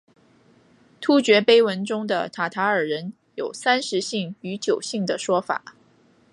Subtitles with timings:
[0.99, 5.75] 突厥碑文中的塔塔尔人有三十姓与九姓的说法。